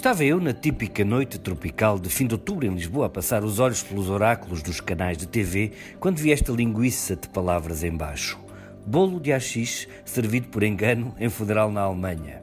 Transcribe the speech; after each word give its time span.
Estava 0.00 0.24
eu 0.24 0.40
na 0.40 0.54
típica 0.54 1.04
noite 1.04 1.38
tropical 1.38 1.98
de 1.98 2.08
fim 2.08 2.26
de 2.26 2.32
outubro 2.32 2.64
em 2.64 2.72
Lisboa 2.72 3.04
a 3.04 3.10
passar 3.10 3.44
os 3.44 3.58
olhos 3.58 3.82
pelos 3.82 4.08
oráculos 4.08 4.62
dos 4.62 4.80
canais 4.80 5.18
de 5.18 5.28
TV 5.28 5.72
quando 6.00 6.16
vi 6.16 6.32
esta 6.32 6.50
linguiça 6.50 7.14
de 7.14 7.28
palavras 7.28 7.84
embaixo. 7.84 8.40
Bolo 8.86 9.20
de 9.20 9.30
haxixe 9.30 9.86
servido 10.06 10.48
por 10.48 10.62
engano 10.62 11.14
em 11.20 11.28
funeral 11.28 11.70
na 11.70 11.82
Alemanha. 11.82 12.42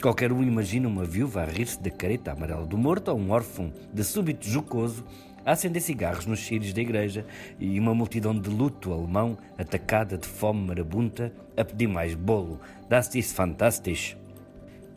Qualquer 0.00 0.32
um 0.32 0.42
imagina 0.42 0.88
uma 0.88 1.04
viúva 1.04 1.42
a 1.42 1.44
rir-se 1.44 1.82
da 1.82 1.90
careta 1.90 2.32
amarela 2.32 2.64
do 2.64 2.78
morto 2.78 3.08
ou 3.08 3.18
um 3.18 3.30
órfão 3.30 3.70
de 3.92 4.02
súbito 4.02 4.48
jocoso 4.48 5.04
a 5.44 5.52
acender 5.52 5.82
cigarros 5.82 6.24
nos 6.24 6.38
cheiros 6.38 6.72
da 6.72 6.80
igreja 6.80 7.26
e 7.60 7.78
uma 7.78 7.94
multidão 7.94 8.34
de 8.34 8.48
luto 8.48 8.90
alemão 8.90 9.36
atacada 9.58 10.16
de 10.16 10.26
fome 10.26 10.66
marabunta 10.66 11.30
a 11.54 11.62
pedir 11.62 11.88
mais 11.88 12.14
bolo. 12.14 12.58
Das 12.88 13.14
ist 13.14 13.36
fantastisch. 13.36 14.16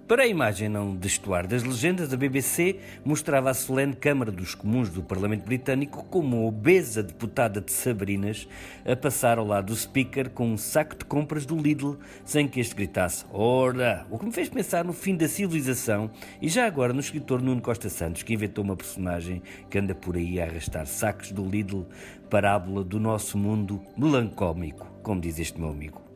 Para 0.09 0.23
a 0.23 0.27
imagem 0.27 0.69
não 0.69 0.95
destoar 0.95 1.45
das 1.45 1.61
legendas, 1.61 2.11
a 2.11 2.17
BBC 2.17 2.79
mostrava 3.05 3.51
a 3.51 3.53
solene 3.53 3.93
Câmara 3.93 4.31
dos 4.31 4.55
Comuns 4.55 4.89
do 4.89 5.03
Parlamento 5.03 5.45
Britânico 5.45 6.03
como 6.05 6.35
uma 6.35 6.47
obesa 6.47 7.03
deputada 7.03 7.61
de 7.61 7.71
Sabrinas 7.71 8.47
a 8.83 8.95
passar 8.95 9.37
ao 9.37 9.45
lado 9.45 9.67
do 9.67 9.75
speaker 9.75 10.31
com 10.31 10.51
um 10.51 10.57
saco 10.57 10.97
de 10.97 11.05
compras 11.05 11.45
do 11.45 11.55
Lidl 11.55 11.95
sem 12.25 12.47
que 12.47 12.59
este 12.59 12.73
gritasse 12.73 13.23
Ora! 13.31 14.07
O 14.09 14.17
que 14.17 14.25
me 14.25 14.31
fez 14.31 14.49
pensar 14.49 14.83
no 14.83 14.93
fim 14.93 15.15
da 15.15 15.27
civilização 15.27 16.09
e 16.41 16.49
já 16.49 16.65
agora 16.65 16.91
no 16.91 17.01
escritor 17.01 17.39
Nuno 17.39 17.61
Costa 17.61 17.87
Santos, 17.87 18.23
que 18.23 18.33
inventou 18.33 18.63
uma 18.63 18.75
personagem 18.75 19.43
que 19.69 19.77
anda 19.77 19.93
por 19.93 20.15
aí 20.15 20.41
a 20.41 20.45
arrastar 20.45 20.87
sacos 20.87 21.31
do 21.31 21.45
Lidl, 21.45 21.85
parábola 22.31 22.83
do 22.83 22.99
nosso 22.99 23.37
mundo 23.37 23.79
melancómico, 23.95 24.87
como 25.03 25.21
diz 25.21 25.37
este 25.37 25.59
meu 25.59 25.69
amigo. 25.69 26.08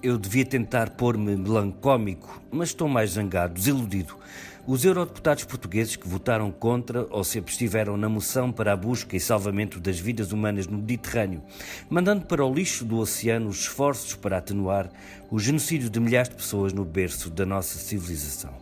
Eu 0.00 0.16
devia 0.16 0.44
tentar 0.44 0.90
pôr-me 0.90 1.34
melancómico, 1.34 2.40
mas 2.52 2.68
estou 2.68 2.88
mais 2.88 3.10
zangado, 3.10 3.54
desiludido. 3.54 4.16
Os 4.64 4.84
eurodeputados 4.84 5.42
portugueses 5.44 5.96
que 5.96 6.06
votaram 6.06 6.52
contra 6.52 7.06
ou 7.10 7.24
sempre 7.24 7.50
estiveram 7.50 7.96
na 7.96 8.08
moção 8.08 8.52
para 8.52 8.72
a 8.72 8.76
busca 8.76 9.16
e 9.16 9.20
salvamento 9.20 9.80
das 9.80 9.98
vidas 9.98 10.30
humanas 10.30 10.68
no 10.68 10.78
Mediterrâneo, 10.78 11.42
mandando 11.90 12.26
para 12.26 12.44
o 12.44 12.54
lixo 12.54 12.84
do 12.84 12.98
oceano 12.98 13.48
os 13.48 13.60
esforços 13.60 14.14
para 14.14 14.38
atenuar 14.38 14.88
o 15.30 15.38
genocídio 15.38 15.90
de 15.90 15.98
milhares 15.98 16.28
de 16.28 16.36
pessoas 16.36 16.72
no 16.72 16.84
berço 16.84 17.28
da 17.28 17.44
nossa 17.44 17.76
civilização. 17.78 18.52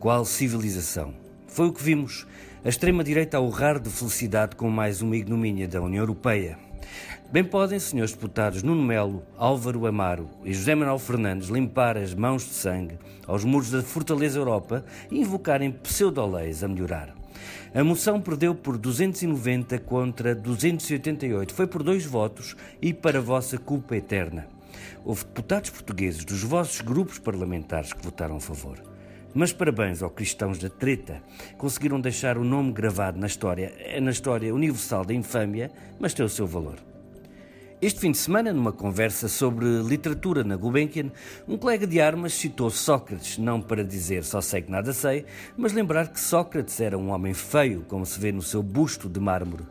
Qual 0.00 0.24
civilização? 0.24 1.12
Foi 1.46 1.66
o 1.66 1.72
que 1.72 1.82
vimos. 1.82 2.26
A 2.64 2.68
extrema-direita 2.68 3.36
a 3.36 3.40
urrar 3.40 3.78
de 3.78 3.90
felicidade 3.90 4.56
com 4.56 4.70
mais 4.70 5.02
uma 5.02 5.16
ignomínia 5.16 5.68
da 5.68 5.82
União 5.82 6.02
Europeia. 6.02 6.58
Bem 7.30 7.44
podem, 7.44 7.78
senhores 7.78 8.12
deputados 8.12 8.62
Nuno 8.62 8.82
Melo, 8.82 9.22
Álvaro 9.36 9.86
Amaro 9.86 10.30
e 10.42 10.54
José 10.54 10.74
Manuel 10.74 10.98
Fernandes 10.98 11.50
limpar 11.50 11.98
as 11.98 12.14
mãos 12.14 12.42
de 12.42 12.54
sangue 12.54 12.98
aos 13.26 13.44
muros 13.44 13.70
da 13.70 13.82
Fortaleza 13.82 14.38
Europa 14.38 14.82
e 15.10 15.20
invocarem 15.20 15.70
pseudo-leis 15.70 16.64
a 16.64 16.68
melhorar. 16.68 17.14
A 17.74 17.84
moção 17.84 18.18
perdeu 18.18 18.54
por 18.54 18.78
290 18.78 19.78
contra 19.80 20.34
288. 20.34 21.52
Foi 21.52 21.66
por 21.66 21.82
dois 21.82 22.06
votos 22.06 22.56
e 22.80 22.94
para 22.94 23.20
vossa 23.20 23.58
culpa 23.58 23.94
eterna. 23.94 24.48
Houve 25.04 25.24
deputados 25.24 25.68
portugueses 25.68 26.24
dos 26.24 26.42
vossos 26.42 26.80
grupos 26.80 27.18
parlamentares 27.18 27.92
que 27.92 28.02
votaram 28.02 28.36
a 28.36 28.40
favor. 28.40 28.82
Mas 29.34 29.52
parabéns 29.52 30.02
aos 30.02 30.14
cristãos 30.14 30.58
da 30.58 30.70
treta. 30.70 31.22
Conseguiram 31.58 32.00
deixar 32.00 32.38
o 32.38 32.42
nome 32.42 32.72
gravado 32.72 33.20
na 33.20 33.26
história. 33.26 33.70
Na 34.00 34.12
história 34.12 34.54
universal 34.54 35.04
da 35.04 35.12
infâmia, 35.12 35.70
mas 36.00 36.14
tem 36.14 36.24
o 36.24 36.28
seu 36.30 36.46
valor. 36.46 36.87
Este 37.80 38.00
fim 38.00 38.10
de 38.10 38.18
semana, 38.18 38.52
numa 38.52 38.72
conversa 38.72 39.28
sobre 39.28 39.64
literatura 39.82 40.42
na 40.42 40.56
Gulbenkian, 40.56 41.12
um 41.46 41.56
colega 41.56 41.86
de 41.86 42.00
armas 42.00 42.34
citou 42.34 42.70
Sócrates, 42.70 43.38
não 43.38 43.62
para 43.62 43.84
dizer 43.84 44.24
só 44.24 44.40
sei 44.40 44.62
que 44.62 44.70
nada 44.70 44.92
sei, 44.92 45.24
mas 45.56 45.72
lembrar 45.72 46.08
que 46.08 46.18
Sócrates 46.18 46.80
era 46.80 46.98
um 46.98 47.10
homem 47.10 47.32
feio, 47.32 47.84
como 47.86 48.04
se 48.04 48.18
vê 48.18 48.32
no 48.32 48.42
seu 48.42 48.64
busto 48.64 49.08
de 49.08 49.20
mármore. 49.20 49.62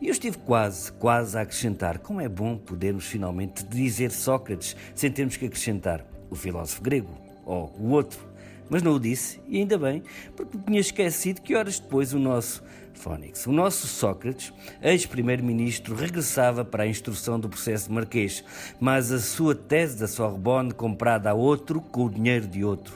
E 0.00 0.06
eu 0.06 0.12
estive 0.12 0.38
quase, 0.38 0.90
quase 0.92 1.36
a 1.36 1.42
acrescentar 1.42 1.98
como 1.98 2.22
é 2.22 2.30
bom 2.30 2.56
podermos 2.56 3.04
finalmente 3.04 3.62
dizer 3.62 4.10
Sócrates 4.10 4.74
sem 4.94 5.12
termos 5.12 5.36
que 5.36 5.44
acrescentar 5.44 6.02
o 6.30 6.34
filósofo 6.34 6.80
grego 6.80 7.12
ou 7.44 7.70
o 7.78 7.90
outro 7.90 8.29
mas 8.70 8.82
não 8.82 8.94
o 8.94 9.00
disse, 9.00 9.40
e 9.48 9.58
ainda 9.58 9.76
bem, 9.76 10.02
porque 10.34 10.56
tinha 10.56 10.80
esquecido 10.80 11.42
que 11.42 11.54
horas 11.54 11.78
depois 11.78 12.14
o 12.14 12.18
nosso 12.18 12.62
Fónix, 12.94 13.46
o 13.46 13.52
nosso 13.52 13.86
Sócrates, 13.86 14.52
ex-primeiro-ministro, 14.82 15.94
regressava 15.94 16.64
para 16.64 16.82
a 16.84 16.86
instrução 16.86 17.40
do 17.40 17.48
processo 17.48 17.90
Marquês, 17.90 18.44
mas 18.78 19.10
a 19.10 19.18
sua 19.18 19.54
tese 19.54 19.98
da 19.98 20.06
Sorbonne 20.06 20.72
comprada 20.72 21.30
a 21.30 21.34
outro 21.34 21.80
com 21.80 22.04
o 22.04 22.10
dinheiro 22.10 22.46
de 22.46 22.62
outro, 22.62 22.94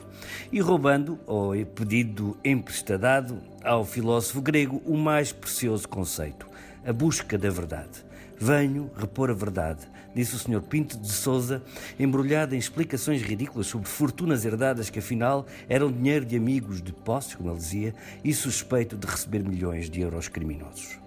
e 0.52 0.60
roubando, 0.60 1.18
ou 1.26 1.52
pedido 1.66 2.36
emprestadado, 2.44 3.38
ao 3.62 3.84
filósofo 3.84 4.42
grego 4.42 4.82
o 4.84 4.96
mais 4.96 5.32
precioso 5.32 5.88
conceito, 5.88 6.46
a 6.84 6.92
busca 6.92 7.38
da 7.38 7.48
verdade. 7.48 8.04
Venho 8.38 8.90
repor 8.96 9.30
a 9.30 9.34
verdade, 9.34 9.80
disse 10.14 10.34
o 10.34 10.38
Sr. 10.38 10.60
Pinto 10.60 10.98
de 10.98 11.10
Souza, 11.10 11.62
embrulhado 11.98 12.54
em 12.54 12.58
explicações 12.58 13.22
ridículas 13.22 13.68
sobre 13.68 13.88
fortunas 13.88 14.44
herdadas 14.44 14.90
que 14.90 14.98
afinal 14.98 15.46
eram 15.68 15.90
dinheiro 15.90 16.24
de 16.24 16.36
amigos 16.36 16.82
de 16.82 16.92
posses, 16.92 17.34
como 17.34 17.50
ele 17.50 17.58
dizia, 17.58 17.94
e 18.24 18.34
suspeito 18.34 18.96
de 18.96 19.06
receber 19.06 19.42
milhões 19.42 19.88
de 19.88 20.00
euros 20.00 20.28
criminosos. 20.28 20.98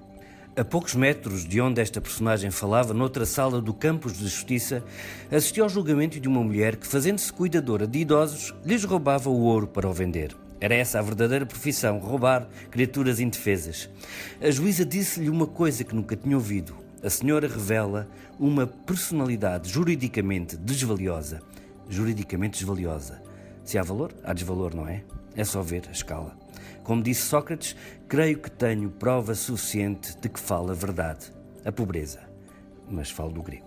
A 0.55 0.65
poucos 0.65 0.95
metros 0.95 1.45
de 1.45 1.61
onde 1.61 1.81
esta 1.81 2.01
personagem 2.01 2.49
falava, 2.49 2.93
noutra 2.93 3.25
sala 3.25 3.61
do 3.61 3.73
Campos 3.73 4.13
de 4.13 4.23
Justiça, 4.23 4.83
assistiu 5.29 5.65
ao 5.65 5.69
julgamento 5.69 6.19
de 6.19 6.27
uma 6.27 6.41
mulher 6.41 6.77
que, 6.77 6.87
fazendo-se 6.87 7.31
cuidadora 7.31 7.85
de 7.85 7.99
idosos, 7.99 8.55
lhes 8.65 8.83
roubava 8.83 9.29
o 9.29 9.41
ouro 9.41 9.67
para 9.67 9.87
o 9.87 9.93
vender. 9.93 10.35
Era 10.59 10.73
essa 10.73 10.97
a 10.97 11.03
verdadeira 11.03 11.45
profissão, 11.45 11.99
roubar 11.99 12.47
criaturas 12.71 13.19
indefesas. 13.19 13.87
A 14.41 14.49
juíza 14.49 14.83
disse-lhe 14.83 15.29
uma 15.29 15.45
coisa 15.45 15.83
que 15.83 15.93
nunca 15.93 16.15
tinha 16.15 16.35
ouvido 16.35 16.86
a 17.07 17.09
senhora 17.09 17.47
revela 17.47 18.09
uma 18.37 18.67
personalidade 18.67 19.69
juridicamente 19.69 20.57
desvaliosa. 20.57 21.41
Juridicamente 21.89 22.59
desvaliosa. 22.59 23.23
Se 23.63 23.77
há 23.77 23.81
valor, 23.81 24.13
há 24.25 24.33
desvalor, 24.33 24.75
não 24.75 24.85
é? 24.85 25.05
É 25.33 25.45
só 25.45 25.61
ver 25.61 25.85
a 25.87 25.91
escala. 25.91 26.37
Como 26.83 27.01
disse 27.01 27.21
Sócrates, 27.21 27.77
creio 28.09 28.39
que 28.39 28.51
tenho 28.51 28.89
prova 28.89 29.35
suficiente 29.35 30.17
de 30.19 30.27
que 30.27 30.39
fala 30.39 30.73
a 30.73 30.75
verdade, 30.75 31.33
a 31.63 31.71
pobreza. 31.71 32.19
Mas 32.89 33.09
falo 33.09 33.31
do 33.31 33.41
grego. 33.41 33.65